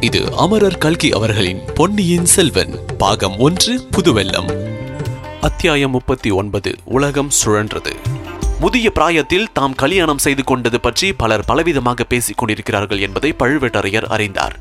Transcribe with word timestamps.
இது 0.00 0.36
அமரர் 0.36 0.78
கல்கி 0.78 1.10
அவர்களின் 1.10 1.60
பொன்னியின் 1.74 2.24
செல்வன் 2.24 2.78
பாகம் 2.98 3.38
ஒன்று 3.38 3.88
புதுவெல்லம் 3.96 4.66
அத்தியாயம் 5.40 5.90
முப்பத்தி 5.90 6.30
ஒன்பது 6.30 6.74
உலகம் 6.84 7.30
சுழன்றது. 7.44 7.94
முதிய 8.60 8.90
பிராயத்தில் 8.90 9.48
தாம் 9.52 9.74
கல்யாணம் 9.74 10.18
செய்து 10.18 10.44
கொண்டது 10.44 10.80
பற்றி 10.80 11.12
பலர் 11.12 11.44
பலவிதமாக 11.48 12.04
பேசிக் 12.08 12.38
கொண்டிருக்கிறார்கள் 12.38 13.00
என்பதை 13.00 13.34
பழுவேட்டரையர் 13.38 14.04
அறிந்தார். 14.04 14.58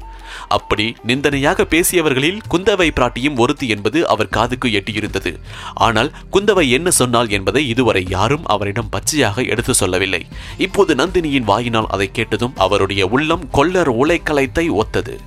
அப்படி 0.48 0.96
நிந்தனையாக 1.04 1.64
பேசியவர்களில் 1.64 2.40
குந்தவை 2.52 2.90
பிராட்டியும் 2.96 3.38
ஒருத்தி 3.38 3.68
என்பது 3.68 4.08
அவர் 4.08 4.30
காதுக்கு 4.30 4.70
எட்டியிருந்தது. 4.70 5.40
ஆனால் 5.74 6.12
குந்தவை 6.32 6.70
என்ன 6.70 6.92
சொன்னாள் 6.92 7.28
என்பதை 7.28 7.68
இதுவரை 7.68 8.06
யாரும் 8.10 8.46
அவரிடம் 8.46 8.90
பச்சையாக 8.90 9.42
எடுத்து 9.42 9.74
சொல்லவில்லை. 9.74 10.26
இப்போது 10.58 10.96
நந்தினியின் 10.96 11.44
வாயினால் 11.44 11.88
அதை 11.88 12.12
கேட்டதும் 12.12 12.54
அவருடைய 12.56 13.08
உள்ளம் 13.08 13.50
கொல்லர் 13.52 13.96
உலைக்கலைத்தை 13.96 14.70
ஒத்தது. 14.70 15.20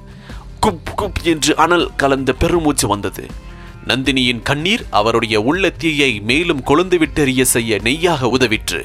குப் 0.67 0.91
குப் 0.97 1.21
என்று 1.23 1.57
அனல் 1.57 1.91
கலந்த 1.97 2.33
பெருமூச்சு 2.33 2.89
வந்தது. 2.89 3.27
நந்தினியின் 3.87 4.43
கண்ணீர் 4.43 4.85
அவருடைய 4.91 5.41
உள்ள 5.41 5.71
தீயை 5.71 6.21
மேலும் 6.21 6.65
கொழுந்து 6.65 6.99
விட்டெறிய 6.99 7.43
செய்ய 7.43 7.79
நெய்யாக 7.83 8.27
உதவிற்று. 8.27 8.83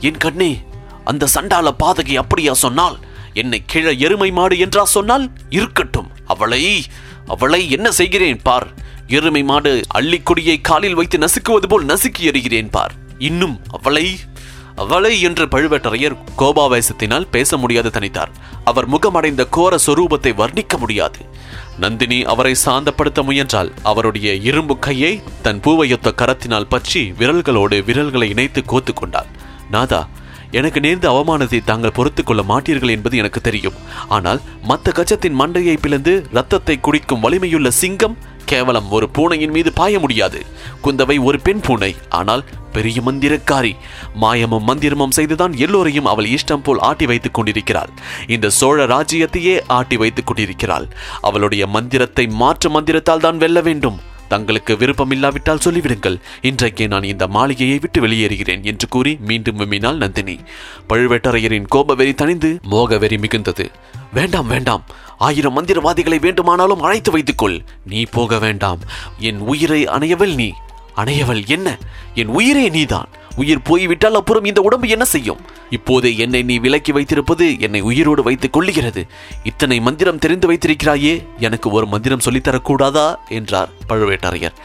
என் 0.00 0.16
கண்ணே 0.16 0.58
அந்த 1.04 1.28
சண்டால 1.34 1.68
பாதகை 1.78 2.14
அப்படியா 2.14 2.54
சொன்னால்? 2.54 2.98
என்னை 3.42 3.60
கிழ 3.66 3.86
எருமை 4.06 4.30
மாடு 4.38 4.56
என்றா 4.64 4.84
சொன்னால் 4.94 5.26
இருக்கட்டும். 5.58 6.10
அவளை 6.26 6.62
அவளை 7.34 7.60
என்ன 7.76 7.88
செய்கிறேன் 7.98 8.40
பார்? 8.42 8.68
எருமை 9.18 9.42
மாடு 9.42 9.72
அள்ளிக்கொடியை 9.98 10.56
காலில் 10.68 10.98
வைத்து 10.98 11.18
நசுக்குவது 11.18 11.68
போல் 11.68 11.88
நசுக்கி 11.92 12.24
எறிகிறேன் 12.30 12.70
பார். 12.70 12.94
இன்னும் 13.28 13.56
அவளை 13.78 14.06
அவளை 14.82 15.12
என்று 15.26 15.44
பழுவேட்டரையர் 15.46 16.16
கோபாவேசத்தினால் 16.38 17.30
பேச 17.30 17.56
முடியாது 17.56 17.90
தனித்தார். 17.90 18.32
அவர் 18.64 18.86
முகமடைந்த 18.86 19.42
கோர 19.56 19.78
சொரூபத்தை 19.86 20.32
வர்ணிக்க 20.40 20.76
முடியாது. 20.78 21.20
நந்தினி 21.78 22.18
அவரை 22.32 22.52
சாந்தப்படுத்த 22.64 23.22
முயன்றால் 23.22 23.70
அவருடைய 23.82 24.28
இரும்பு 24.50 24.74
கையை 24.78 25.12
தன் 25.42 25.62
பூவையொத்த 25.64 26.12
கரத்தினால் 26.20 26.70
பற்றி 26.74 27.02
விரல்களோடு 27.18 27.78
விரல்களை 27.88 28.28
இணைத்து 28.28 28.62
கோத்து 28.64 28.94
கொண்டாள். 28.94 29.30
நாதா 29.70 30.02
எனக்கு 30.52 30.80
நேர்ந்த 30.80 31.10
அவமானத்தை 31.10 31.64
தாங்கள் 31.64 31.92
பொறுத்துக் 31.92 32.26
கொள்ள 32.26 32.42
மாட்டீர்கள் 32.42 32.90
என்பது 32.90 33.16
எனக்கு 33.16 33.40
தெரியும். 33.40 33.74
ஆனால் 34.08 34.40
மத்த 34.68 34.92
கச்சத்தின் 34.92 35.40
மண்டையை 35.40 35.76
பிளந்து 35.80 36.26
ரத்தத்தை 36.32 36.80
குடிக்கும் 36.80 37.20
வலிமையுள்ள 37.20 37.70
சிங்கம் 37.70 38.16
கேவலம் 38.44 38.90
ஒரு 38.90 39.08
பூனையின் 39.08 39.50
மீது 39.50 39.72
பாய 39.72 39.98
முடியாது. 39.98 40.42
குந்தவை 40.84 41.22
ஒரு 41.22 41.40
பெண் 41.40 41.60
பூனை 41.60 41.96
ஆனால் 42.08 42.44
பெரிய 42.72 43.00
மந்திரக்காரி. 43.00 43.76
மாயமும் 44.14 44.68
மந்திரமும் 44.68 45.10
செய்துதான் 45.10 45.52
எல்லோரையும் 45.52 46.04
அவள் 46.04 46.26
இஷ்டம் 46.26 46.62
போல் 46.62 46.78
ஆட்டி 46.78 47.06
வைத்துக் 47.06 47.34
கொண்டிருக்கிறாள். 47.34 47.90
இந்த 48.26 48.48
சோழ 48.48 48.86
ராஜ்யத்தையே 48.86 49.60
ஆட்டி 49.66 49.96
வைத்துக் 49.96 50.26
கொண்டிருக்கிறாள். 50.26 50.88
அவளுடைய 51.20 51.66
மந்திரத்தை 51.66 52.26
மாற்று 52.26 52.70
மந்திரத்தால் 52.70 53.20
தான் 53.20 53.38
வெல்ல 53.38 53.60
வேண்டும். 53.60 54.00
தங்களுக்கு 54.28 54.74
விருப்பமில்லாவிட்டால் 54.74 55.60
சொல்லிவிடுங்கள். 55.64 56.20
இன்றைக்கு 56.40 56.88
நான் 56.88 57.02
இந்த 57.02 57.26
மாளிகையை 57.26 57.78
விட்டு 57.80 58.06
வெளியேறுகிறேன் 58.06 58.62
என்று 58.62 58.88
கூறி 58.88 59.18
மீண்டும் 59.20 59.58
விம்மினாள் 59.58 59.96
நந்தினி. 59.96 60.38
பழுவேட்டரையரின் 60.88 61.66
கோபவெறி 61.68 62.12
தணிந்து 62.12 62.58
மோகவெறி 62.70 63.18
மிகுந்தது. 63.18 63.66
வேண்டாம் 64.12 64.46
வேண்டாம். 64.46 64.84
ஆயிரம் 65.18 65.62
மந்திரவாதிகளை 65.62 66.20
வேண்டுமானாலும் 66.20 66.82
அழைத்து 66.82 67.10
வைத்துக்கொள். 67.10 67.62
நீ 67.86 68.02
போக 68.02 68.38
வேண்டாம். 68.38 68.78
என் 69.18 69.38
உயிரை 69.38 69.84
அணையவள் 69.84 70.34
நீ. 70.34 70.52
அணையவள் 70.96 71.46
என்ன? 71.46 71.78
என் 72.14 72.26
உயிரே 72.26 72.68
நீதான். 72.68 73.08
உயிர் 73.38 73.62
போய்விட்டால் 73.62 74.14
அப்புறம் 74.14 74.44
இந்த 74.44 74.60
உடம்பு 74.60 74.88
என்ன 74.88 75.04
செய்யும்? 75.04 75.40
இப்போது 75.70 76.08
என்னை 76.16 76.42
நீ 76.42 76.58
விலக்கி 76.58 76.92
வைத்திருப்பது 76.92 77.46
என்னை 77.60 77.80
உயிரோடு 77.80 78.22
வைத்துக் 78.22 78.54
கொள்ளுகிறது. 78.56 79.02
இத்தனை 79.42 79.80
மந்திரம் 79.80 80.18
தெரிந்து 80.18 80.46
வைத்திருக்கிறாயே 80.52 81.14
எனக்கு 81.38 81.70
ஒரு 81.70 81.86
மந்திரம் 81.86 82.24
சொல்லித்தரக்கூடாதா? 82.24 83.06
என்றார் 83.28 83.68
பழுவேட்டரையர். 83.88 84.56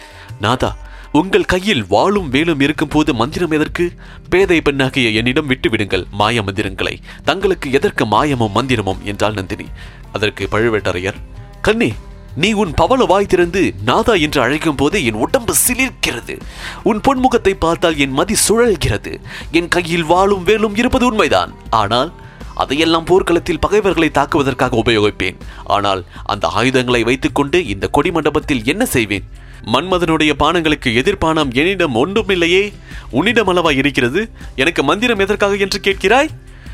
நாதா 0.42 0.72
உங்கள் 1.12 1.46
கையில் 1.46 1.84
வாளும் 1.90 2.30
வேலும் 2.30 2.60
இருக்கும் 2.60 2.94
போது 2.94 3.14
மந்திரம் 3.14 3.52
எதற்கு? 3.52 3.92
பேதை 4.30 4.62
பெண்ணாகிய 4.62 5.10
என்னிடம் 5.10 5.50
விட்டுவிடுங்கள் 5.50 6.06
மாய 6.12 6.42
மந்திரங்களை. 6.42 6.96
தங்களுக்கு 7.24 7.72
எதற்கு 7.72 8.06
மாயமும் 8.06 8.56
மந்திரமும்? 8.56 9.02
என்றாள் 9.04 9.34
நந்தினி. 9.34 9.68
அதற்கு 10.14 10.48
பழுவேட்டரையர் 10.52 11.20
கண்ணே 11.62 11.92
நீ 12.36 12.54
உன் 12.54 12.74
பவள 12.74 13.06
வாய் 13.06 13.26
திறந்து 13.26 13.74
நாதா 13.86 14.14
என்று 14.14 14.42
அழைக்கும் 14.42 14.76
போது 14.76 15.06
என் 15.06 15.14
உடம்பு 15.14 15.54
சிலிர்க்கிறது. 15.68 16.40
உன் 16.84 17.02
பொன்முகத்தை 17.08 17.54
பார்த்தால் 17.60 17.98
என் 17.98 18.12
மதி 18.12 18.36
சுழல்கிறது. 18.48 19.20
என் 19.52 19.68
கையில் 19.68 20.04
வாளும் 20.04 20.44
வேலும் 20.44 20.76
இருப்பது 20.76 21.06
உண்மைதான். 21.06 21.54
ஆனால் 21.70 22.14
அதையெல்லாம் 22.56 23.04
போர்க்களத்தில் 23.04 23.60
பகைவர்களை 23.60 24.10
தாக்குவதற்காக 24.14 24.78
உபயோகிப்பேன். 24.86 25.36
ஆனால் 25.64 26.06
அந்த 26.24 26.48
ஆயுதங்களை 26.48 27.04
வைத்துக்கொண்டு 27.04 27.66
இந்த 27.66 27.88
கொடி 27.88 28.12
மண்டபத்தில் 28.12 28.64
என்ன 28.64 28.86
செய்வேன்? 28.86 29.24
மன்மதனுடைய 29.66 30.32
பானங்களுக்கு 30.40 30.90
எதிர்பானம் 30.94 31.54
என்னிடம் 31.54 31.96
ஒன்றுமில்லையே. 31.96 32.74
உன்னிடம் 33.10 33.48
அளவா 33.48 33.76
இருக்கிறது? 33.76 34.30
எனக்கு 34.56 34.84
மந்திரம் 34.84 35.20
எதற்காக 35.20 35.56
என்று 35.56 35.80
கேட்கிறாய்? 35.80 36.30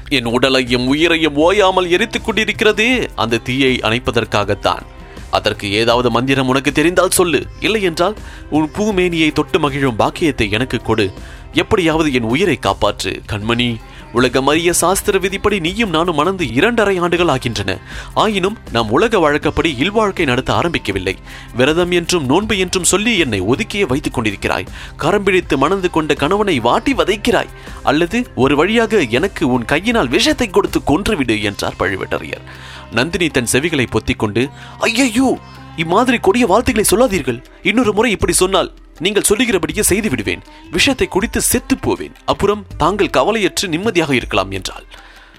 என் 0.09 0.25
உடலையும் 0.25 0.87
உயிரையும் 0.87 1.35
ஓயாமல் 1.35 1.89
எரித்துக் 1.89 2.29
கொண்டிருக்கிறதே. 2.29 3.07
அந்த 3.15 3.37
தீயை 3.37 3.79
அணைப்பதற்காகத்தான். 3.83 4.85
அதற்கு 5.31 5.72
ஏதாவது 5.72 6.12
மந்திரம் 6.12 6.47
உனக்கு 6.47 6.72
தெரிந்தால் 6.72 7.09
சொல்லு. 7.09 7.45
இல்லை 7.59 7.81
என்றால் 7.81 8.17
உன் 8.50 8.72
பூமேனியை 8.78 9.31
தொட்டு 9.31 9.59
மகிழும் 9.59 9.95
பாக்கியத்தை 9.95 10.51
எனக்கு 10.51 10.81
கொடு. 10.81 11.12
எப்படியாவது 11.53 12.13
என் 12.13 12.23
உயிரை 12.23 12.59
காப்பாற்று. 12.62 13.22
கண்மணி 13.29 13.75
உலகமறிய 14.13 14.69
சாஸ்திர 14.69 15.17
விதிப்படி 15.17 15.59
நீயும் 15.59 15.89
நானும் 15.89 16.15
மணந்து 16.15 16.53
இரண்டரை 16.53 16.97
ஆண்டுகள் 16.97 17.27
ஆகின்றன. 17.27 17.77
ஆயினும் 18.13 18.57
நாம் 18.71 18.89
உலக 18.89 19.19
வழக்கப்படி 19.19 19.75
இல்வாழ்க்கை 19.79 20.25
நடத்த 20.25 20.53
ஆரம்பிக்கவில்லை. 20.53 21.15
விரதம் 21.55 21.91
என்றும் 21.91 22.25
நோன்பு 22.25 22.57
என்றும் 22.57 22.83
சொல்லி 22.83 23.17
என்னை 23.17 23.41
ஒதுக்கியே 23.41 23.87
வைத்துக் 23.87 24.13
கொண்டிருக்கிறாய். 24.13 24.67
கரம்பிடித்து 24.97 25.57
மணந்து 25.57 25.89
கொண்ட 25.89 26.13
கணவனை 26.13 26.59
வாட்டி 26.59 26.93
வதைக்கிறாய். 26.93 27.53
அல்லது 27.83 28.27
ஒரு 28.35 28.55
வழியாக 28.55 29.01
எனக்கு 29.09 29.47
உன் 29.47 29.65
கையினால் 29.65 30.07
விஷத்தை 30.07 30.49
கொடுத்து 30.49 30.81
கொன்றுவிடு 30.85 31.41
என்றார் 31.41 31.79
பழுவேட்டரையர். 31.79 32.45
நந்தினி 32.91 33.27
தன் 33.27 33.51
செவிகளை 33.51 33.85
பொத்திக்கொண்டு 33.91 34.49
ஐயையோ 34.79 35.37
இம்மாதிரி 35.78 36.19
கொடிய 36.19 36.46
வார்த்தைகளை 36.46 36.85
சொல்லாதீர்கள். 36.90 37.40
இன்னொரு 37.63 37.94
முறை 37.94 38.12
இப்படி 38.12 38.34
சொன்னால் 38.34 38.74
நீங்கள் 39.00 39.28
சொல்லுகிறபடியே 39.30 39.80
செய்து 39.80 40.09
விடுவேன் 40.09 40.41
விஷத்தை 40.72 41.07
குடித்து 41.07 41.41
செத்து 41.41 41.78
போவேன். 41.78 42.16
அப்புறம் 42.25 42.66
தாங்கள் 42.78 43.16
கவலையற்று 43.18 43.68
நிம்மதியாக 43.68 44.16
இருக்கலாம் 44.16 44.52
என்றாள். 44.52 44.85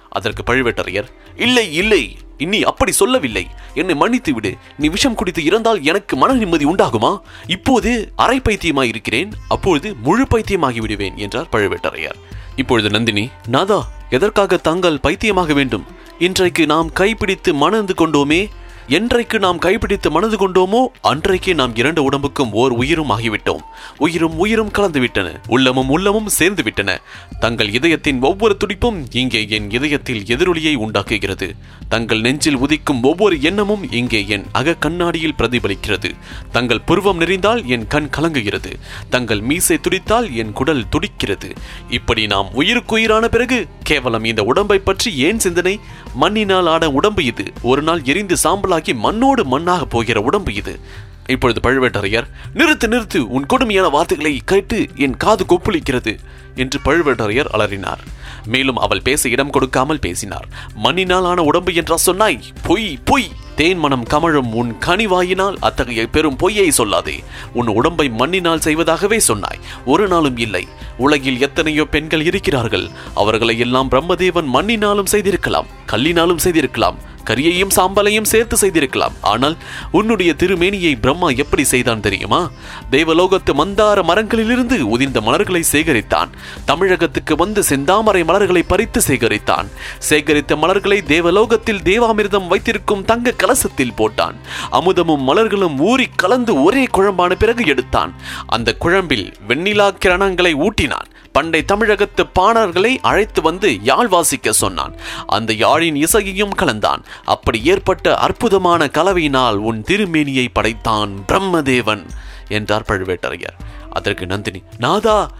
அதற்கு 0.09 0.43
பழுவேட்டரையர் 0.53 1.11
இல்லை 1.37 1.73
இல்லை 1.73 2.17
இனி 2.39 2.63
அப்படி 2.63 2.93
சொல்லவில்லை. 2.93 3.47
என்னை 3.75 3.95
மன்னித்து 3.95 4.35
விடு. 4.35 4.55
நீ 4.79 4.89
விஷம் 4.89 5.15
குடித்து 5.15 5.45
இறந்தால் 5.45 5.83
எனக்கு 5.83 6.17
மன 6.17 6.33
நிம்மதி 6.33 6.65
உண்டாகுமா? 6.65 7.21
இப்போது 7.47 8.13
அரை 8.17 8.41
பைத்தியமாய் 8.41 8.89
இருக்கிறேன். 8.89 9.33
அப்பொழுது 9.49 9.95
முழு 10.03 10.27
பைத்தியமாகி 10.31 10.81
விடுவேன் 10.81 11.17
என்றார் 11.17 11.49
பழுவேட்டரையர். 11.53 12.19
இப்பொழுது 12.57 12.91
நந்தினி 12.91 13.31
நாதா 13.47 13.89
எதற்காக 14.11 14.57
தாங்கள் 14.57 14.99
பைத்தியமாக 15.01 15.53
வேண்டும்? 15.53 15.87
இன்றைக்கு 16.19 16.67
நாம் 16.67 16.93
கைப்பிடித்து 16.93 17.55
மணந்து 17.55 17.95
கொண்டோமே 17.95 18.49
என்றைக்கு 18.97 19.39
நாம் 19.39 19.59
கைப்பிடித்து 19.59 20.11
மனது 20.11 20.37
கொண்டோமோ 20.37 20.79
அன்றைக்கே 21.01 21.53
நாம் 21.55 21.75
இரண்டு 21.77 22.01
உடம்புக்கும் 22.03 22.53
ஓர் 22.53 22.73
உயிரும் 22.73 23.11
ஆகிவிட்டோம். 23.11 23.61
உயிரும் 23.99 24.37
உயிரும் 24.37 24.71
கலந்து 24.71 25.01
விட்டன 25.01 25.29
உள்ளமும் 25.47 25.89
உள்ளமும் 25.89 26.29
சேர்ந்து 26.29 26.63
விட்டன 26.63 27.01
தங்கள் 27.41 27.71
இதயத்தின் 27.73 28.21
ஒவ்வொரு 28.21 28.57
துடிப்பும் 28.57 28.99
இங்கே 29.13 29.49
என் 29.49 29.71
இதயத்தில் 29.71 30.23
எதிரொலியை 30.25 30.75
உண்டாக்குகிறது. 30.77 31.49
தங்கள் 31.89 32.21
நெஞ்சில் 32.21 32.59
உதிக்கும் 32.59 33.03
ஒவ்வொரு 33.03 33.41
எண்ணமும் 33.41 33.93
இங்கே 33.93 34.27
என் 34.27 34.47
அக 34.53 34.75
கண்ணாடியில் 34.75 35.37
பிரதிபலிக்கிறது. 35.39 36.11
தங்கள் 36.53 36.81
புருவம் 36.81 37.21
நெறிந்தால் 37.21 37.65
என் 37.65 37.87
கண் 37.87 38.11
கலங்குகிறது. 38.17 38.73
தங்கள் 39.11 39.41
மீசை 39.41 39.79
துடித்தால் 39.79 40.29
என் 40.35 40.53
குடல் 40.53 40.89
துடிக்கிறது. 40.89 41.51
இப்படி 41.91 42.27
நாம் 42.27 42.51
உயிருக்குயிரான 42.53 43.29
பிறகு 43.29 43.61
கேவலம் 43.83 44.25
இந்த 44.25 44.43
உடம்பை 44.43 44.79
பற்றி 44.79 45.17
ஏன் 45.29 45.39
சிந்தனை? 45.39 45.77
மண்ணினால் 46.15 46.67
ஆட 46.67 46.91
உடம்பு 46.91 47.25
இது. 47.25 47.53
ஒரு 47.63 47.83
நாள் 47.83 48.05
எரிந்து 48.05 48.37
சாம்பலாக 48.45 48.79
மண்ணோடு 48.87 49.45
மண்ணாக 49.45 49.85
போகிற 49.85 50.21
உடம்பு 50.21 50.55
இது. 50.55 50.81
இப்பொழுது 51.27 51.61
பழுவேட்டரையர் 51.69 52.27
நிறுத்து 52.55 52.87
நிறுத்து 52.87 53.19
உன் 53.19 53.47
கொடுமையான 53.47 53.89
வார்த்தைகளை 53.89 54.41
கேட்டு 54.45 54.87
என் 54.95 55.17
காது 55.17 55.45
கொப்புளிக்கிறது 55.49 56.19
என்று 56.55 56.79
பழுவேட்டரையர் 56.85 57.51
அலறினார். 57.53 57.99
மேலும் 58.47 58.77
அவள் 58.77 59.03
பேச 59.03 59.29
இடம் 59.29 59.51
கொடுக்காமல் 59.51 59.99
பேசினார். 59.99 60.49
மண்ணினால் 60.75 61.25
ஆன 61.25 61.43
உடம்பு 61.43 61.75
என்றா 61.75 61.97
சொன்னாய் 61.97 62.43
பொய் 62.63 62.99
பொய். 63.05 63.29
தேன் 63.57 63.79
மனம் 63.79 64.05
கமழும் 64.05 64.53
உன் 64.53 64.77
கனிவாயினால் 64.87 65.57
அத்தகைய 65.61 66.07
பெரும் 66.07 66.37
பொய்யை 66.37 66.73
சொல்லாதே. 66.79 67.23
உன் 67.53 67.67
உடம்பை 67.67 68.09
மண்ணினால் 68.09 68.65
செய்வதாகவே 68.65 69.17
சொன்னாய். 69.17 69.59
ஒரு 69.85 70.09
நாளும் 70.09 70.37
இல்லை. 70.37 70.69
உலகில் 70.97 71.41
எத்தனையோ 71.41 71.85
பெண்கள் 71.85 72.25
இருக்கிறார்கள். 72.25 72.91
அவர்களை 73.15 73.59
எல்லாம் 73.59 73.91
பிரம்மதேவன் 73.91 74.51
மண்ணினாலும் 74.55 75.13
செய்திருக்கலாம் 75.15 75.67
கல்லினாலும் 75.87 76.37
செய்திருக்கலாம். 76.37 76.99
கரியையும் 77.25 77.75
சாம்பலையும் 77.77 78.31
சேர்த்து 78.33 78.57
செய்திருக்கலாம். 78.57 79.13
ஆனால் 79.21 79.57
உன்னுடைய 79.91 80.35
திருமேனியை 80.39 81.01
பிரம்மா 81.01 81.29
எப்படி 81.29 81.65
செய்தான் 81.65 82.01
தெரியுமா? 82.01 82.51
தேவலோகத்து 82.91 83.55
மந்தார 83.55 84.03
மரங்களிலிருந்து 84.03 84.79
உதிர்ந்த 84.81 85.21
மலர்களை 85.21 85.65
சேகரித்தான். 85.73 86.31
தமிழகத்துக்கு 86.65 87.37
வந்து 87.37 87.63
செந்தாமரை 87.69 88.25
மலர்களை 88.25 88.63
பறித்து 88.63 89.01
சேகரித்தான். 89.09 89.69
சேகரித்த 90.09 90.57
மலர்களை 90.57 91.03
தேவலோகத்தில் 91.03 91.83
தேவாமிர்தம் 91.83 92.47
வைத்திருக்கும் 92.47 93.05
தங்க 93.05 93.33
கலசத்தில் 93.33 93.97
போட்டான். 93.97 94.37
அமுதமும் 94.73 95.27
மலர்களும் 95.29 95.79
ஊறி 95.79 96.09
கலந்து 96.17 96.63
ஒரே 96.63 96.87
குழம்பான 96.99 97.33
பிறகு 97.35 97.67
எடுத்தான். 97.67 98.15
அந்த 98.47 98.75
குழம்பில் 98.75 99.35
வெண்ணிலா 99.49 99.89
கிரணங்களை 100.05 100.53
ஊட்டினான். 100.67 101.09
பண்டை 101.33 101.65
தமிழகத்து 101.65 102.27
பாணர்களை 102.39 102.97
அழைத்து 103.03 103.43
வந்து 103.43 103.79
யாழ் 103.83 104.07
வாசிக்க 104.07 104.53
சொன்னான். 104.53 104.95
அந்த 105.27 105.53
யாழின் 105.53 105.95
இசையையும் 105.95 106.57
கலந்தான். 106.59 107.03
அப்படி 107.25 107.65
ஏற்பட்ட 107.65 108.15
அற்புதமான 108.17 108.87
கலவையினால் 108.87 109.55
உன் 109.55 109.85
திருமேனியை 109.87 110.47
படைத்தான் 110.53 111.25
பிரம்மதேவன் 111.29 112.05
என்றார் 112.49 112.89
பழுவேட்டரையர். 112.89 113.59
அதற்கு 113.91 114.27
நந்தினி 114.27 114.63
நாதா 114.79 115.31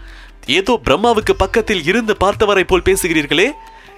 ஏதோ 0.45 0.79
பிரம்மாவுக்கு 0.85 1.33
பக்கத்தில் 1.37 1.83
இருந்து 1.83 2.15
பார்த்தவரை 2.19 2.63
போல் 2.63 2.87
பேசுகிறீர்களே 2.89 3.47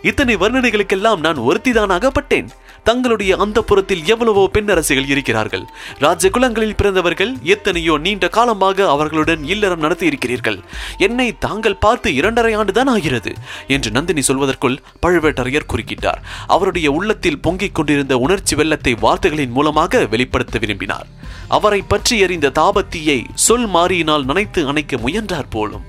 இத்தனை 0.09 0.33
வர்ணனைகளுக்கெல்லாம் 0.35 1.21
நான் 1.25 1.39
ஒருத்திதான் 1.47 1.93
அகப்பட்டேன் 1.95 2.49
தங்களுடைய 2.87 3.33
அந்த 3.43 3.59
புறத்தில் 3.69 4.01
எவ்வளவோ 4.13 4.41
பெண்ணரசிகள் 4.55 5.07
இருக்கிறார்கள். 5.13 5.63
ராஜகுலங்களில் 6.03 6.75
பிறந்தவர்கள் 6.79 7.31
எத்தனையோ 7.53 7.93
நீண்ட 8.05 8.27
காலமாக 8.37 8.87
அவர்களுடன் 8.95 9.43
இல்லறம் 9.53 9.83
நடத்தி 9.85 10.05
இருக்கிறீர்கள் 10.05 10.59
என்னை 11.07 11.27
தாங்கள் 11.45 11.79
பார்த்து 11.85 12.11
இரண்டரை 12.19 12.53
ஆண்டுதான் 12.59 12.91
ஆகிறது 12.95 13.33
என்று 13.75 13.91
நந்தினி 13.97 14.23
சொல்வதற்குள் 14.29 14.77
பழுவேட்டரையர் 15.05 15.69
குறுக்கிட்டார். 15.73 16.21
அவருடைய 16.47 16.89
உள்ளத்தில் 16.97 17.41
பொங்கிக் 17.47 17.75
கொண்டிருந்த 17.79 18.17
உணர்ச்சி 18.25 18.55
வெள்ளத்தை 18.55 18.95
வார்த்தைகளின் 19.05 19.55
மூலமாக 19.57 20.05
வெளிப்படுத்த 20.13 20.57
விரும்பினார். 20.65 21.09
அவரை 21.57 21.81
பற்றி 21.93 22.15
எறிந்த 22.25 22.53
தாபத்தியை 22.61 23.19
சொல் 23.47 23.67
மாறியினால் 23.77 24.29
நனைத்து 24.31 24.61
அணைக்க 24.73 24.97
முயன்றார் 24.97 25.51
போலும். 25.57 25.87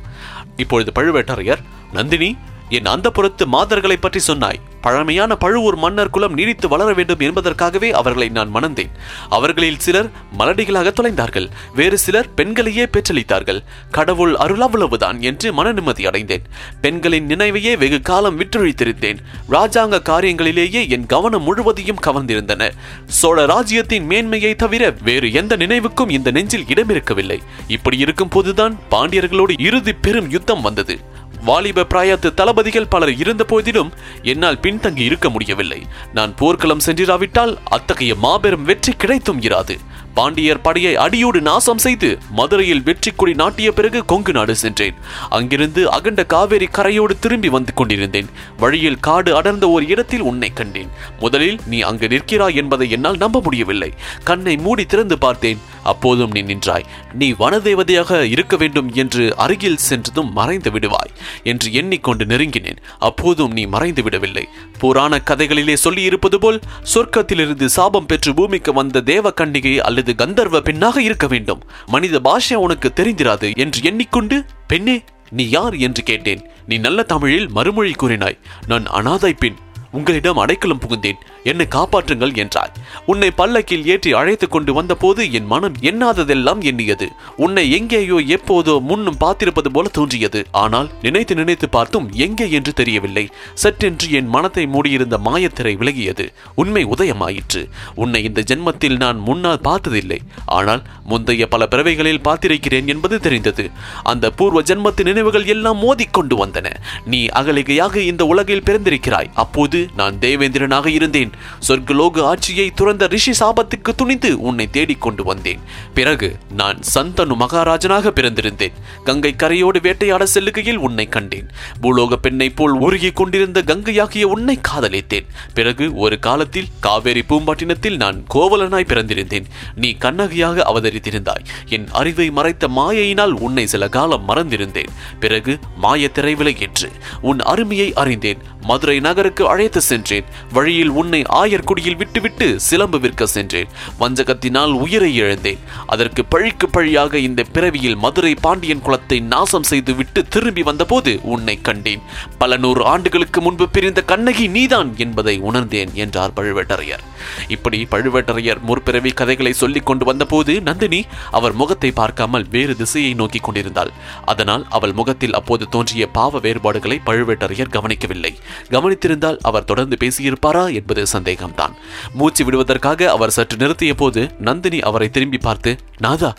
இப்பொழுது 0.62 0.90
பழுவேட்டரையர் 0.96 1.62
நந்தினி 1.92 2.32
என் 2.68 2.84
அந்த 2.84 3.10
புறத்து 3.10 3.46
மாதர்களை 3.46 3.96
பற்றி 3.96 4.18
சொன்னாய். 4.18 4.60
பழமையான 4.80 5.36
பழுவூர் 5.36 5.76
மன்னர் 5.76 6.10
குலம் 6.10 6.34
நீடித்து 6.34 6.68
வளர 6.68 6.92
வேண்டும் 6.92 7.18
என்பதற்காகவே 7.18 7.90
அவர்களை 7.90 8.28
நான் 8.28 8.54
மணந்தேன். 8.54 8.90
அவர்களில் 9.28 9.78
சிலர் 9.78 10.10
மலடிகளாக 10.38 10.92
தொலைந்தார்கள். 10.92 11.50
வேறு 11.74 11.98
சிலர் 11.98 12.34
பெண்களையே 12.34 12.86
பெற்றளித்தார்கள். 12.86 13.62
கடவுள் 13.90 14.36
அருள் 14.36 14.60
அவ்வளவுதான் 14.60 15.22
என்று 15.22 15.52
மன 15.52 15.72
நிம்மதி 15.72 16.06
அடைந்தேன். 16.06 16.42
பெண்களின் 16.80 17.26
நினைவையே 17.26 17.76
வெகு 17.78 18.02
காலம் 18.02 18.40
விற்றொழித்திருந்தேன் 18.40 19.18
ராஜாங்க 19.50 20.00
காரியங்களிலேயே 20.04 20.88
என் 20.88 21.06
கவனம் 21.06 21.42
முழுவதையும் 21.42 22.00
கவர்ந்திருந்தன. 22.06 22.70
சோழ 23.06 23.46
ராஜ்யத்தின் 23.46 24.06
மேன்மையை 24.06 24.54
தவிர 24.54 24.94
வேறு 25.02 25.32
எந்த 25.32 25.56
நினைவுக்கும் 25.56 26.08
இந்த 26.08 26.30
நெஞ்சில் 26.30 26.64
இடமிருக்கவில்லை. 26.74 27.40
இப்படி 27.68 27.98
இருக்கும் 27.98 28.28
போதுதான் 28.28 28.78
பாண்டியர்களோடு 28.90 29.60
இறுதி 29.60 29.92
பெரும் 29.92 30.30
யுத்தம் 30.30 30.60
வந்தது. 30.60 31.12
வாலிப 31.44 31.82
பிராயத்து 31.82 32.28
தளபதிகள் 32.34 32.88
பலர் 32.88 33.12
இருந்த 33.16 33.44
போதிலும் 33.44 33.90
என்னால் 34.22 34.60
பின்தங்கி 34.62 35.04
இருக்க 35.08 35.30
முடியவில்லை. 35.30 35.80
நான் 36.12 36.34
போர்க்களம் 36.34 36.84
சென்றிராவிட்டால் 36.86 37.54
அத்தகைய 37.76 38.14
மாபெரும் 38.14 38.64
வெற்றி 38.64 38.92
கிடைத்தும் 38.92 39.40
இராது. 39.40 39.76
பாண்டியர் 40.14 40.60
படையை 40.60 40.96
அடியோடு 40.96 41.40
நாசம் 41.40 41.78
செய்து 41.78 42.18
மதுரையில் 42.30 42.82
வெற்றி 42.82 43.10
கொடி 43.16 43.32
நாட்டிய 43.34 43.72
பிறகு 43.72 44.04
கொங்கு 44.04 44.32
நாடு 44.32 44.54
சென்றேன். 44.56 44.94
அங்கிருந்து 45.28 45.90
அகண்ட 45.90 46.24
காவேரி 46.24 46.68
கரையோடு 46.72 47.14
திரும்பி 47.18 47.48
வந்து 47.48 47.74
கொண்டிருந்தேன். 47.74 48.28
வழியில் 48.58 49.00
காடு 49.00 49.30
அடர்ந்த 49.36 49.68
ஒரு 49.68 49.86
இடத்தில் 49.86 50.20
உன்னை 50.20 50.50
கண்டேன். 50.54 50.90
முதலில் 51.20 51.58
நீ 51.66 51.80
அங்கு 51.80 52.08
நிற்கிறாய் 52.08 52.54
என்பதை 52.54 52.90
என்னால் 52.90 53.16
நம்ப 53.16 53.40
முடியவில்லை. 53.40 53.90
கண்ணை 54.24 54.56
மூடி 54.56 54.84
திறந்து 54.84 55.18
பார்த்தேன். 55.18 55.60
அப்போதும் 55.82 56.30
நீ 56.30 56.42
நின்றாய். 56.42 56.86
நீ 57.12 57.32
வனதேவதையாக 57.32 58.22
இருக்க 58.22 58.56
வேண்டும் 58.56 58.90
என்று 58.94 59.24
அருகில் 59.36 59.82
சென்றதும் 59.88 60.32
மறைந்து 60.32 60.70
விடுவாய் 60.70 61.12
என்று 61.42 61.72
எண்ணிக்கொண்டு 61.72 62.24
நெருங்கினேன். 62.24 62.80
அப்போதும் 62.98 63.52
நீ 63.52 63.64
மறைந்து 63.66 64.02
விடவில்லை. 64.02 64.46
புராண 64.78 65.20
கதைகளிலே 65.30 65.74
சொல்லி 65.74 66.02
இருப்பது 66.02 66.38
போல் 66.38 66.60
சொர்க்கத்திலிருந்து 66.94 67.64
சாபம் 67.64 68.06
பெற்று 68.06 68.34
பூமிக்கு 68.34 68.72
வந்த 68.72 69.00
தேவ 69.00 69.32
கண்டிகை 69.40 69.76
அல்லது 69.78 70.03
கந்தர்வ 70.12 70.60
பெண்ணாக 70.60 71.02
இருக்க 71.02 71.26
வேண்டும். 71.26 71.62
மனித 71.86 72.20
பாஷை 72.20 72.56
உனக்கு 72.56 72.92
தெரிந்திராது 72.96 73.56
என்று 73.56 73.82
எண்ணிக்கொண்டு 73.82 74.44
பெண்ணே 74.66 75.02
நீ 75.30 75.48
யார் 75.48 75.74
என்று 75.74 76.02
கேட்டேன். 76.02 76.50
நீ 76.66 76.78
நல்ல 76.78 77.02
தமிழில் 77.02 77.50
மறுமொழி 77.50 77.92
கூறினாய். 77.92 78.38
நான் 78.66 78.86
அனாதை 78.86 79.34
பெண். 79.34 79.54
உங்களிடம் 79.90 80.36
அடைக்கலம் 80.36 80.80
புகுந்தேன். 80.80 81.16
என்னை 81.50 81.66
காப்பாற்றுங்கள் 81.76 82.34
என்றாய் 82.42 82.72
உன்னை 83.12 83.30
பல்லக்கில் 83.40 83.86
ஏற்றி 83.92 84.10
அழைத்து 84.20 84.46
கொண்டு 84.48 84.72
வந்தபோது 84.72 85.20
என் 85.38 85.48
மனம் 85.52 85.76
எண்ணாததெல்லாம் 85.90 86.60
எண்ணியது. 86.70 87.06
உன்னை 87.44 87.64
எங்கேயோ 87.78 88.18
எப்போதோ 88.36 88.74
முன்னும் 88.90 89.18
பார்த்திருப்பது 89.24 89.70
போல 89.76 89.92
தோன்றியது. 89.98 90.40
ஆனால் 90.62 90.88
நினைத்து 91.02 91.34
நினைத்து 91.34 91.68
பார்த்தும் 91.68 92.06
எங்கே 92.26 92.46
என்று 92.50 92.72
தெரியவில்லை. 92.72 93.24
சற்றென்று 93.62 94.08
என் 94.18 94.30
மனத்தை 94.34 94.64
மூடியிருந்த 94.66 95.18
மாயத்திரை 95.28 95.74
விலகியது. 95.82 96.26
உண்மை 96.54 96.84
உதயமாயிற்று. 96.94 97.62
உன்னை 97.94 98.22
இந்த 98.28 98.42
ஜென்மத்தில் 98.50 98.96
நான் 98.96 99.18
முன்னால் 99.18 99.64
பார்த்ததில்லை. 99.68 100.20
ஆனால் 100.58 100.82
முந்தைய 101.12 101.46
பல 101.46 101.62
பிறவைகளில் 101.66 102.22
பார்த்திருக்கிறேன் 102.28 102.90
என்பது 102.94 103.18
தெரிந்தது. 103.18 103.66
அந்த 104.12 104.30
பூர்வ 104.30 104.62
ஜென்மத்து 104.70 105.04
நினைவுகள் 105.04 105.46
எல்லாம் 105.46 105.82
மோதிக்கொண்டு 105.84 106.36
வந்தன. 106.42 106.66
நீ 107.04 107.22
அகலிகையாக 107.40 107.94
இந்த 108.10 108.22
உலகில் 108.26 108.66
பிறந்திருக்கிறாய். 108.70 109.32
அப்போது 109.44 109.80
நான் 109.96 110.18
தேவேந்திரனாக 110.24 110.86
இருந்தேன். 110.98 111.32
சொர்க்கலோக 111.68 112.20
ஆட்சியை 112.20 112.70
துறந்த 112.70 113.06
ரிஷி 113.06 113.32
சாபத்துக்கு 113.44 113.94
துணிந்து 113.96 114.40
உன்னை 114.40 114.70
தேடிக் 114.70 115.00
கொண்டு 115.00 115.24
வந்தேன். 115.24 115.60
பிறகு 115.94 116.36
நான் 116.56 116.78
சந்தனு 116.94 117.34
மகாராஜனாக 117.34 118.10
பிறந்திருந்தேன். 118.10 118.72
கங்கை 119.04 119.34
கரையோடு 119.38 119.80
வேட்டையாட 119.82 120.26
செல்லுகையில் 120.26 120.76
உன்னை 120.76 121.08
கண்டேன். 121.08 121.48
பூலோக 121.82 122.12
பெண்ணை 122.12 122.50
போல் 122.50 122.72
உருகி 122.72 123.10
கொண்டிருந்த 123.10 123.62
கங்கையாகிய 123.62 124.22
உன்னை 124.22 124.58
காதலித்தேன். 124.60 125.26
பிறகு 125.54 125.94
ஒரு 125.94 126.18
காலத்தில் 126.18 126.68
காவேரி 126.80 127.24
பூம்பாட்டினத்தில் 127.28 127.96
நான் 127.96 128.24
கோவலனாய் 128.34 128.88
பிறந்திருந்தேன். 128.88 129.44
நீ 129.74 129.90
கண்ணகியாக 129.90 130.64
அவதரித்திருந்தாய். 130.74 131.44
என் 131.68 131.88
அறிவை 131.92 132.30
மறைத்த 132.30 132.68
மாயையினால் 132.68 133.30
உன்னை 133.30 133.66
சில 133.66 133.88
காலம் 133.88 134.28
மறந்திருந்தேன். 134.28 134.88
பிறகு 135.20 135.58
மாய 135.76 136.10
திரைவிலை 136.14 136.42
விலகிற்று 136.44 136.90
உன் 137.20 137.38
அருமையை 137.38 137.92
அறிந்தேன். 137.94 138.38
மதுரை 138.60 139.00
நகருக்கு 139.00 139.48
அழைத்து 139.48 139.80
சென்றேன். 139.80 140.24
வழியில் 140.52 140.88
உன்னை 140.88 141.23
ஆயர்குடியில் 141.28 141.96
விட்டுவிட்டு 141.96 142.60
சிலம்பு 142.60 143.00
விற்க 143.00 143.26
சென்றேன். 143.26 143.68
வஞ்சகத்தினால் 144.00 144.72
உயிரை 144.72 145.14
இழந்தேன். 145.14 145.58
அதற்கு 145.86 146.24
பழிக்கு 146.24 146.68
பழியாக 146.68 147.14
இந்த 147.18 147.44
பிறவியில் 147.52 147.96
மதுரை 147.96 148.34
பாண்டியன் 148.34 148.82
குலத்தை 148.84 149.22
நாசம் 149.22 149.62
செய்து 149.62 149.94
விட்டு 149.94 150.28
திரும்பி 150.28 150.62
வந்தபோது 150.62 151.20
உன்னை 151.22 151.60
கண்டேன். 151.60 152.02
பல 152.38 152.56
நூறு 152.56 152.84
ஆண்டுகளுக்கு 152.84 153.40
முன்பு 153.40 153.68
பிரிந்த 153.68 154.02
கண்ணகி 154.02 154.48
நீதான் 154.48 154.94
என்பதை 154.96 155.38
உணர்ந்தேன் 155.38 155.90
என்றார் 155.94 156.32
பழுவேட்டரையர். 156.36 157.04
இப்படி 157.48 157.86
பழுவேட்டரையர் 157.90 158.60
முற்பிறவி 158.60 159.10
கதைகளை 159.10 159.52
சொல்லிக் 159.52 159.86
கொண்டு 159.86 160.04
வந்தபோது 160.04 160.60
நந்தினி 160.60 161.04
அவர் 161.30 161.52
முகத்தை 161.52 161.90
பார்க்காமல் 161.92 162.46
வேறு 162.50 162.76
திசையை 162.76 163.14
நோக்கி 163.14 163.38
கொண்டிருந்தாள். 163.38 163.92
அதனால் 164.24 164.66
அவள் 164.68 164.92
முகத்தில் 164.92 165.34
அப்போது 165.34 165.68
தோன்றிய 165.68 166.06
பாவ 166.06 166.38
வேறுபாடுகளை 166.38 167.00
பழுவேட்டரையர் 167.06 167.70
கவனிக்கவில்லை. 167.70 168.32
கவனித்திருந்தால் 168.70 169.38
அவர் 169.42 169.64
தொடர்ந்து 169.64 169.96
பேசியிருப்பாரா 170.00 170.74
என்பது 170.74 171.06
சந்தேகம்தான். 171.14 171.76
மூச்சு 172.20 172.44
விடுவதற்காக 172.44 173.10
அவர் 173.16 173.36
சற்று 173.38 173.58
நிறுத்திய 173.64 173.94
போது 174.02 174.24
நந்தினி 174.40 174.80
அவரை 174.90 175.10
திரும்பி 175.10 175.40
பார்த்து 175.46 175.72
நாதா 176.06 176.32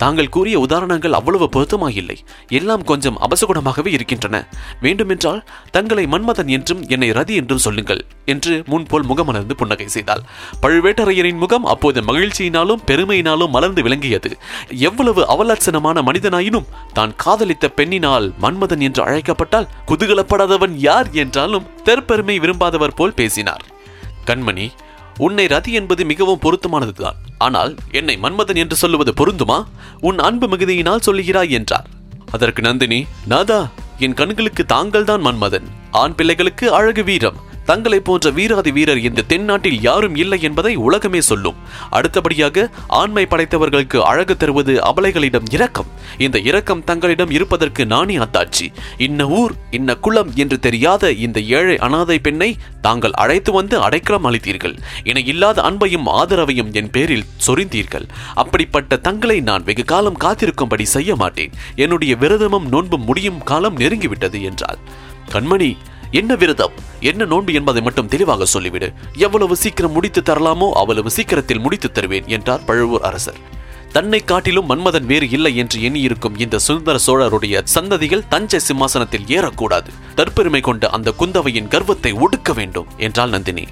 தாங்கள் 0.00 0.32
கூறிய 0.34 0.56
உதாரணங்கள் 0.60 1.14
அவ்வளவு 1.18 1.46
பொருத்தமாயில்லை. 1.52 2.16
எல்லாம் 2.48 2.82
கொஞ்சம் 2.84 3.20
அபசகுணமாகவே 3.26 3.90
இருக்கின்றன. 3.96 4.36
வேண்டுமென்றால் 4.82 5.38
தங்களை 5.70 6.04
மன்மதன் 6.06 6.50
என்றும் 6.56 6.82
என்னை 6.94 7.08
ரதி 7.18 7.34
என்றும் 7.40 7.62
சொல்லுங்கள் 7.66 8.02
என்று 8.32 8.54
முன்போல் 8.66 9.06
முகமலர்ந்து 9.10 9.54
புன்னகை 9.60 9.86
செய்தாள். 9.94 10.22
பழுவேட்டரையரின் 10.62 11.40
முகம் 11.44 11.68
அப்போது 11.74 12.02
மகிழ்ச்சியினாலும் 12.10 12.84
பெருமையினாலும் 12.90 13.54
மலர்ந்து 13.56 13.84
விளங்கியது. 13.86 14.32
எவ்வளவு 14.88 15.24
அவலட்சணமான 15.34 16.02
மனிதனாயினும் 16.08 16.68
தான் 16.98 17.16
காதலித்த 17.24 17.72
பெண்ணினால் 17.78 18.28
மன்மதன் 18.44 18.84
என்று 18.88 19.02
அழைக்கப்பட்டால் 19.06 19.70
குதூகலப்படாதவன் 19.92 20.76
யார் 20.88 21.10
என்றாலும் 21.24 21.70
தெற்பெருமை 21.88 22.38
விரும்பாதவர் 22.44 22.96
போல் 23.00 23.18
பேசினார். 23.22 23.64
கண்மணி 24.26 24.70
உன்னை 25.18 25.46
ரதி 25.46 25.68
என்பது 25.68 26.04
மிகவும் 26.04 26.40
பொருத்தமானதுதான். 26.42 27.18
ஆனால் 27.38 27.74
என்னை 27.90 28.18
மன்மதன் 28.22 28.56
என்று 28.56 28.76
சொல்லுவது 28.76 29.12
பொருந்துமா? 29.12 29.64
உன் 30.00 30.18
அன்பு 30.18 30.46
மிகுதியினால் 30.48 31.06
சொல்லுகிறாய் 31.06 31.50
என்றார். 31.50 31.86
அதற்கு 32.32 32.62
நந்தினி 32.62 33.06
நாதா 33.26 33.70
என் 33.98 34.14
கண்களுக்கு 34.14 34.64
தாங்கள்தான் 34.64 35.24
மன்மதன். 35.24 35.66
ஆண் 35.90 36.14
பிள்ளைகளுக்கு 36.14 36.72
அழகு 36.72 37.04
வீரம். 37.04 37.36
தங்களை 37.66 38.00
போன்ற 38.00 38.30
வீராதி 38.30 38.70
வீரர் 38.70 39.00
இந்த 39.08 39.24
தென்னாட்டில் 39.32 39.78
யாரும் 39.80 40.16
இல்லை 40.22 40.38
என்பதை 40.48 40.72
உலகமே 40.86 41.20
சொல்லும். 41.20 41.58
அடுத்தபடியாக 41.90 42.66
ஆண்மை 43.00 43.24
படைத்தவர்களுக்கு 43.30 43.98
அழகு 44.10 44.36
தருவது 44.36 44.74
அபலைகளிடம் 44.90 45.48
இரக்கம். 45.56 45.90
இந்த 46.18 46.38
இரக்கம் 46.50 46.84
தங்களிடம் 46.84 47.30
இருப்பதற்கு 47.30 47.86
நானே 47.86 48.16
அத்தாட்சி. 48.16 48.66
இன்ன 49.06 49.28
ஊர் 49.40 49.54
இன்ன 49.70 49.96
குளம் 49.96 50.30
என்று 50.34 50.58
தெரியாத 50.58 51.12
இந்த 51.26 51.40
ஏழை 51.40 51.76
அனாதை 51.78 52.18
பெண்ணை 52.18 52.50
தாங்கள் 52.80 53.16
அழைத்து 53.24 53.52
வந்து 53.52 53.76
அடைக்கலம் 53.80 54.28
அளித்தீர்கள். 54.30 54.76
என 55.04 55.20
இல்லாத 55.32 55.62
அன்பையும் 55.62 56.08
ஆதரவையும் 56.20 56.72
என் 56.72 56.90
பேரில் 56.90 57.26
சொரிந்தீர்கள். 57.46 58.06
அப்படிப்பட்ட 58.34 58.96
தங்களை 59.08 59.40
நான் 59.40 59.64
வெகு 59.64 59.84
காலம் 59.84 60.20
காத்திருக்கும்படி 60.24 60.86
செய்ய 60.96 61.16
மாட்டேன். 61.16 61.54
என்னுடைய 61.76 62.14
விரதமும் 62.20 62.70
நோன்பும் 62.74 63.04
முடியும் 63.04 63.42
காலம் 63.42 63.78
நெருங்கிவிட்டது 63.78 64.40
என்றார் 64.42 64.80
கண்மணி 65.32 65.70
என்ன 66.10 66.34
விரதம்? 66.34 66.70
என்ன 67.00 67.24
நோன்பு 67.24 67.52
என்பதை 67.52 67.82
மட்டும் 67.82 68.08
தெளிவாக 68.08 68.46
சொல்லிவிடு. 68.58 68.92
எவ்வளவு 69.16 69.56
சீக்கிரம் 69.56 69.92
முடித்து 69.92 70.20
தரலாமோ 70.20 70.70
அவ்வளவு 70.70 71.10
சீக்கிரத்தில் 71.10 71.58
முடித்து 71.58 71.92
தருவேன் 71.92 72.26
என்றார் 72.26 72.64
பழுவூர் 72.64 73.02
அரசர். 73.02 73.34
தன்னை 73.92 74.24
காட்டிலும் 74.24 74.68
மன்மதன் 74.68 75.06
வேறு 75.06 75.30
இல்லை 75.30 75.56
என்று 75.56 75.80
எண்ணியிருக்கும் 75.80 76.38
இந்த 76.38 76.58
சுந்தர 76.58 76.98
சோழருடைய 77.06 77.62
சந்ததிகள் 77.74 78.28
தஞ்சை 78.28 78.58
சிம்மாசனத்தில் 78.58 79.24
ஏறக்கூடாது. 79.26 79.90
தற்பெருமை 80.16 80.60
கொண்ட 80.60 80.88
அந்த 80.88 81.14
குந்தவையின் 81.18 81.68
கர்வத்தை 81.68 82.12
ஒடுக்க 82.12 82.52
வேண்டும் 82.52 82.86
என்றாள் 82.96 83.28
நந்தினி. 83.28 83.66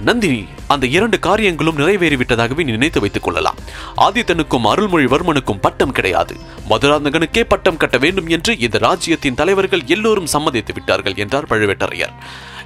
நந்தினி 0.00 0.46
அந்த 0.66 0.86
இரண்டு 0.86 1.18
காரியங்களும் 1.18 1.78
நிறைவேறிவிட்டதாகவே 1.78 2.64
நினைத்து 2.64 3.00
வைத்துக் 3.00 3.22
கொள்ளலாம். 3.22 3.54
ஆதித்தனுக்கும் 3.96 4.64
அருள்மொழிவர்மனுக்கும் 4.64 5.60
பட்டம் 5.60 5.92
கிடையாது. 5.92 6.36
மதுராந்தகனுக்கே 6.70 7.44
பட்டம் 7.48 7.76
கட்ட 7.76 7.98
வேண்டும் 7.98 8.26
என்று 8.26 8.58
இந்த 8.58 8.78
ராஜ்யத்தின் 8.78 9.34
தலைவர்கள் 9.34 9.82
எல்லோரும் 9.86 10.26
சம்மதித்து 10.26 10.74
விட்டார்கள் 10.74 11.14
என்றார் 11.14 11.46
பழுவேட்டரையர். 11.46 12.12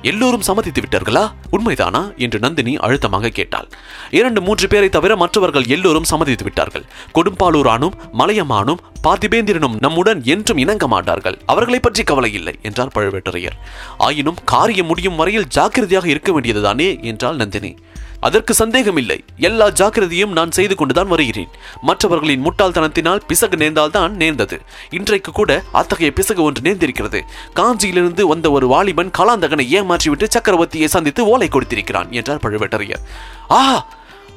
எல்லோரும் 0.02 0.40
சம்மதித்து 0.40 0.80
விட்டார்களா? 0.80 1.33
உண்மைதானா? 1.52 2.16
என்று 2.16 2.38
நந்தினி 2.38 2.76
அழுத்தமாக 2.76 3.28
கேட்டாள். 3.28 3.69
இரண்டு 4.11 4.42
மூன்று 4.42 4.69
பேரை 4.69 4.88
தவிர 4.88 5.16
மற்றவர்கள் 5.16 5.64
எல்லோரும் 5.64 6.04
சம்மதித்து 6.04 6.45
விட்டார்கள். 6.45 6.85
கொடும்பாலூரானும் 7.14 7.92
மலையமானும் 8.19 8.78
பார்த்திபேந்திரனும் 9.02 9.76
நம்முடன் 9.80 10.23
என்றும் 10.25 10.59
இணங்க 10.59 10.87
மாட்டார்கள். 10.87 11.38
அவர்களை 11.47 11.80
பற்றி 11.80 12.02
கவலை 12.02 12.33
இல்லை 12.33 12.59
என்றார் 12.62 12.92
பழுவேட்டரையர். 12.95 13.59
ஆயினும் 13.99 14.37
காரியம் 14.45 14.87
முடியும் 14.87 15.16
வரையில் 15.16 15.47
ஜாக்கிரதையாக 15.47 16.09
இருக்க 16.09 16.33
வேண்டியதுதானே? 16.33 17.02
என்றாள் 17.02 17.37
நந்தினி. 17.37 17.76
அதற்கு 18.21 18.55
சந்தேகமில்லை. 18.55 19.25
எல்லா 19.37 19.69
ஜாக்கிரதையும் 19.69 20.33
நான் 20.33 20.50
செய்து 20.50 20.75
கொண்டுதான் 20.75 21.09
வருகிறேன். 21.09 21.49
மற்றவர்களின் 21.81 22.45
முட்டாள்தனத்தினால் 22.47 23.21
பிசகு 23.27 23.57
நேர்ந்தால்தான் 23.57 24.11
நேர்ந்தது. 24.11 24.61
இன்றைக்கு 24.91 25.33
கூட 25.33 25.62
அத்தகைய 25.73 26.12
பிசகு 26.12 26.43
ஒன்று 26.43 26.62
நேர்ந்திருக்கிறது. 26.71 27.21
காஞ்சியிலிருந்து 27.57 28.23
வந்த 28.23 28.50
ஒரு 28.50 28.67
வாலிபன் 28.67 29.11
கலாந்தகனை 29.19 29.67
ஏமாற்றிவிட்டு 29.79 30.29
சக்கரவர்த்தியை 30.39 30.85
சந்தித்து 30.85 31.25
ஓலை 31.27 31.49
கொடுத்திருக்கிறான் 31.49 32.11
என்றார் 32.11 32.43
பழுவேட்டரையர். 32.43 33.05
ஆ 33.50 33.87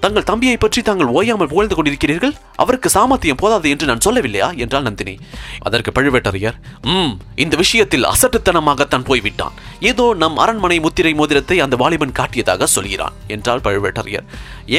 தங்கள் 0.04 0.26
தம்பியை 0.30 0.58
பற்றி 0.58 0.82
தாங்கள் 0.82 1.12
ஓயாமல் 1.18 1.50
புகழ்ந்து 1.52 1.76
கொண்டிருக்கிறீர்கள்? 1.76 2.34
அவருக்கு 2.56 2.90
சாமர்த்தியம் 2.90 3.40
போதாது 3.42 3.70
என்று 3.70 3.86
நான் 3.90 4.04
சொல்லவில்லையா? 4.06 4.48
என்றாள் 4.64 4.86
நந்தினி. 4.88 5.14
அதற்கு 5.60 5.92
பழுவேட்டரையர் 5.92 6.58
ம் 6.94 7.14
இந்த 7.36 7.56
விஷயத்தில் 7.62 8.04
அசட்டுத்தனமாகத்தான் 8.04 9.06
போய்விட்டான். 9.10 9.54
ஏதோ 9.80 10.14
நம் 10.14 10.38
அரண்மனை 10.38 10.80
முத்திரை 10.80 11.14
மோதிரத்தை 11.14 11.58
அந்த 11.60 11.76
வாலிபன் 11.76 12.16
காட்டியதாக 12.20 12.64
சொல்கிறான் 12.64 13.16
என்றால் 13.28 13.62
பழுவேட்டரையர். 13.62 14.26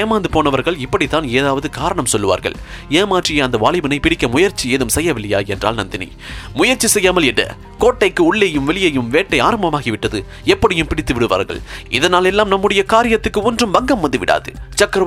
ஏமாந்து 0.00 0.30
போனவர்கள் 0.30 0.76
இப்படித்தான் 0.78 1.28
ஏதாவது 1.38 1.70
காரணம் 1.70 2.10
சொல்லுவார்கள். 2.14 2.58
ஏமாற்றிய 3.00 3.46
அந்த 3.46 3.58
வாலிபனை 3.64 4.00
பிடிக்க 4.00 4.28
முயற்சி 4.28 4.70
ஏதும் 4.70 4.94
செய்யவில்லையா? 4.94 5.46
என்றால் 5.46 5.74
நந்தினி. 5.74 6.10
முயற்சி 6.54 6.86
செய்யாமல் 6.86 7.28
என்ன 7.32 7.56
கோட்டைக்கு 7.78 8.22
உள்ளேயும் 8.24 8.64
வெளியேயும் 8.64 9.10
வேட்டை 9.14 9.40
ஆரம்பமாகிவிட்டது. 9.40 10.18
எப்படியும் 10.44 10.86
பிடித்து 10.86 11.12
விடுவார்கள். 11.14 11.60
இதனால் 11.88 12.24
எல்லாம் 12.24 12.48
நம்முடைய 12.48 12.82
காரியத்துக்கு 12.92 13.40
ஒன்றும் 13.42 13.70
பங்கம் 13.70 14.00
வந்து 14.00 14.18
விடாது. 14.18 14.52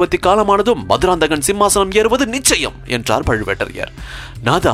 சக்கரவர்த்தி 0.08 0.28
காலமானதும் 0.28 0.82
மதுராந்தகன் 0.90 1.46
சிம்மாசனம் 1.48 1.92
ஏறுவது 2.00 2.26
நிச்சயம் 2.36 2.76
என்றார் 2.96 3.26
பழுவேட்டரையர். 3.30 3.92
நாதா 4.48 4.74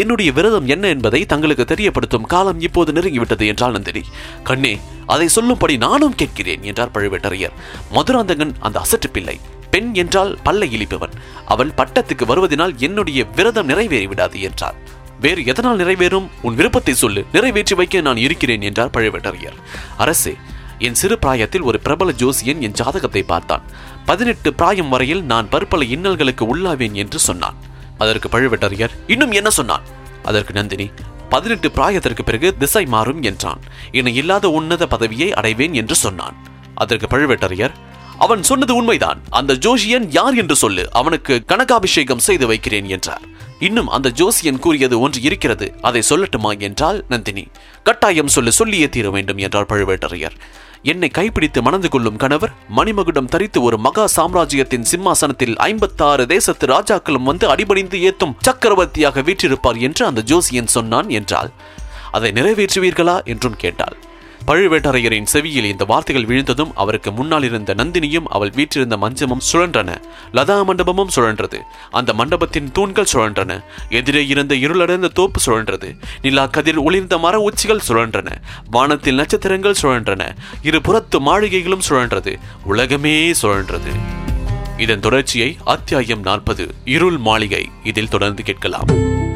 என்னுடைய 0.00 0.30
விரதம் 0.36 0.66
என்ன 0.66 0.84
என்பதை 0.94 1.20
தங்களுக்கு 1.32 1.64
தெரியப்படுத்தும் 1.72 2.28
காலம் 2.32 2.60
இப்போது 2.66 2.90
நெருங்கிவிட்டது 2.92 3.44
என்றால் 3.52 3.74
நந்தினி. 3.76 4.02
கண்ணே 4.42 4.74
அதை 5.06 5.26
சொல்லும்படி 5.36 5.74
நானும் 5.86 6.16
கேட்கிறேன் 6.20 6.62
என்றார் 6.62 6.94
பழுவேட்டரையர். 6.94 7.54
மதுராந்தகன் 7.96 8.54
அந்த 8.60 8.76
அசட்டு 8.84 9.10
பிள்ளை 9.12 9.36
பெண் 9.70 9.90
என்றால் 10.02 10.32
பல்லை 10.42 10.68
இழிப்பவன். 10.76 11.14
அவள் 11.46 11.76
பட்டத்துக்கு 11.76 12.24
வருவதனால் 12.30 12.74
என்னுடைய 12.78 13.20
விரதம் 13.36 13.70
நிறைவேறிவிடாது 13.70 14.38
என்றார். 14.48 14.76
வேறு 15.20 15.42
எதனால் 15.44 15.80
நிறைவேறும்? 15.82 16.26
உன் 16.42 16.58
விருப்பத்தை 16.58 16.94
சொல்லு. 16.94 17.22
நிறைவேற்றி 17.32 17.74
வைக்க 17.74 18.00
நான் 18.08 18.24
இருக்கிறேன் 18.26 18.66
என்றார் 18.68 18.94
பழுவேட்டரையர். 18.96 19.58
அரசே 19.96 20.34
என் 20.78 20.98
சிறு 21.00 21.16
பிராயத்தில் 21.18 21.66
ஒரு 21.68 21.78
பிரபல 21.80 22.12
ஜோசியன் 22.20 22.62
என் 22.66 22.78
ஜாதகத்தை 22.78 23.22
பார்த்தான். 23.22 23.64
பதினெட்டு 24.06 24.54
பிராயம் 24.54 24.88
வரையில் 24.88 25.22
நான் 25.24 25.48
பற்பல 25.48 25.84
இன்னல்களுக்கு 25.84 26.44
உள்ளாவேன் 26.52 26.92
என்று 26.92 27.18
சொன்னான். 27.18 27.58
அதற்கு 27.98 28.28
பழுவேட்டரையர் 28.28 28.94
இன்னும் 29.06 29.30
என்ன 29.30 29.50
சொன்னான்? 29.50 29.84
அதற்கு 30.22 30.52
நந்தினி 30.52 30.86
பதினெட்டு 31.28 31.68
பிராயத்திற்கு 31.68 32.22
பிறகு 32.24 32.56
திசை 32.56 32.84
மாறும் 32.86 33.22
என்றான். 33.22 33.60
என 33.92 34.10
இல்லாத 34.10 34.50
உன்னத 34.50 34.86
பதவியை 34.86 35.32
அடைவேன் 35.32 35.74
என்று 35.74 35.94
சொன்னான். 35.94 36.36
அதற்கு 36.74 37.06
பழுவேட்டரையர் 37.06 37.74
அவன் 38.18 38.42
சொன்னது 38.42 38.74
உண்மைதான். 38.74 39.20
அந்த 39.30 39.52
ஜோஷியன் 39.54 40.06
யார் 40.08 40.36
என்று 40.36 40.56
சொல்லு 40.56 40.84
அவனுக்கு 40.92 41.36
கனகாபிஷேகம் 41.46 42.24
செய்து 42.26 42.46
வைக்கிறேன் 42.46 42.88
என்றார். 42.88 43.24
இன்னும் 43.58 43.88
அந்த 43.88 44.08
ஜோசியன் 44.10 44.58
கூறியது 44.58 45.00
ஒன்று 45.00 45.22
இருக்கிறது 45.22 45.66
அதை 45.80 46.02
சொல்லட்டுமா 46.08 46.58
என்றால் 46.58 47.04
நந்தினி. 47.08 47.44
கட்டாயம் 47.82 48.34
சொல்லு 48.36 48.52
சொல்லியே 48.52 48.88
தீர 48.88 49.10
வேண்டும் 49.10 49.36
என்றார் 49.36 49.70
பழுவேட்டரையர். 49.72 50.36
என்னை 50.86 51.08
கைப்பிடித்து 51.08 51.62
மணந்து 51.62 51.88
கொள்ளும் 51.88 52.16
கணவர் 52.16 52.52
மணிமகுடம் 52.76 53.24
தரித்து 53.24 53.62
ஒரு 53.62 53.78
மகா 53.78 54.06
சாம்ராஜ்யத்தின் 54.06 54.82
சிம்மாசனத்தில் 54.82 55.56
ஐம்பத்தாறு 55.56 56.26
தேசத்து 56.26 56.66
ராஜாக்களும் 56.66 57.22
வந்து 57.22 57.48
அடிபணிந்து 57.48 57.98
ஏத்தும் 57.98 58.34
சக்கரவர்த்தியாக 58.38 59.20
வீற்றிருப்பார் 59.20 59.78
என்று 59.78 60.06
அந்த 60.06 60.22
ஜோசியன் 60.22 60.66
சொன்னான் 60.66 61.08
என்றால் 61.08 61.52
அதை 62.10 62.32
நிறைவேற்றுவீர்களா? 62.32 63.24
என்றும் 63.24 63.56
கேட்டாள். 63.56 63.96
பழுவேட்டரையரின் 64.46 65.24
செவியில் 65.24 65.64
இந்த 65.64 65.84
வார்த்தைகள் 65.84 66.24
விழுந்ததும் 66.24 66.72
அவருக்கு 66.74 67.12
முன்னால் 67.12 67.42
இருந்த 67.42 67.74
நந்தினியும் 67.74 68.22
அவள் 68.24 68.52
வீற்றிருந்த 68.54 68.96
மஞ்சமும் 68.96 69.40
சுழன்றன. 69.52 69.96
லதா 70.32 70.62
மண்டபமும் 70.68 71.08
சுழன்றது. 71.16 71.60
அந்த 71.90 72.12
மண்டபத்தின் 72.12 72.72
தூண்கள் 72.72 73.06
சுழன்றன. 73.12 73.64
எதிரே 73.88 74.26
இருந்த 74.26 74.54
இருளடைந்த 74.54 75.08
தோப்பு 75.08 75.40
சுழன்றது. 75.46 75.96
நிலா 76.22 76.46
கதிர் 76.46 76.78
ஒளிர்ந்த 76.78 77.18
மர 77.18 77.38
உச்சிகள் 77.38 77.80
சுழன்றன. 77.88 78.32
வானத்தில் 78.70 79.14
நட்சத்திரங்கள் 79.14 79.74
சுழன்றன. 79.82 80.36
இரு 80.62 80.80
புறத்து 80.80 81.20
மாளிகைகளும் 81.20 81.80
சுழன்றது. 81.88 82.36
உலகமே 82.64 83.32
சுழன்றது. 83.42 83.92
இதன் 84.76 85.00
தொடர்ச்சியை 85.00 85.56
அத்தியாயம் 85.64 86.22
நாற்பது 86.22 86.74
இருள் 86.84 87.18
மாளிகை. 87.18 87.68
இதில் 87.84 88.08
தொடர்ந்து 88.08 88.42
கேட்கலாம். 88.42 88.86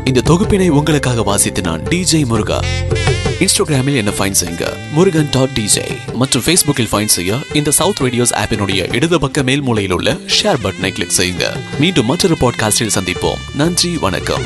இந்த 0.05 0.23
தொகுப்பினை 0.25 0.69
உங்களுக்காக 0.69 1.23
வாசித்து 1.23 1.63
நான் 1.63 1.81
டிஜே 1.81 2.27
முருகா. 2.27 2.61
இன்ஸ்டாகிராமில் 3.41 3.97
என்ன 3.97 4.11
ஃபைன் 4.11 4.35
செய்யுங்க? 4.45 4.91
முருகன் 4.93 5.29
டாட் 5.31 5.49
டிஜே 5.49 6.13
மற்றும் 6.13 6.43
ஃபேஸ்புக்கில் 6.43 6.89
ஃபைன் 6.93 7.05
செய்ய 7.05 7.37
இந்த 7.53 7.71
சவுத் 7.71 8.01
ரேடியோஸ் 8.01 8.35
ஆப்பினுடைய 8.35 8.95
இடது 8.95 9.21
பக்க 9.21 9.43
மேல் 9.43 9.61
மூலையில் 9.61 9.93
உள்ள 9.93 10.13
ஷேர் 10.13 10.57
பட்டனை 10.63 10.93
கிளிக் 10.93 11.15
செய்யுங்க. 11.17 11.57
மீண்டும் 11.79 12.07
மற்றொரு 12.07 12.37
பாட்காஸ்டில் 12.41 12.91
சந்திப்போம். 12.95 13.39
நன்றி 13.55 13.97
வணக்கம். 13.97 14.43